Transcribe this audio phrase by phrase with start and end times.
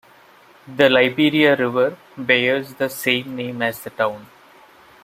[0.67, 4.25] The Liberia River bears the same name as the town.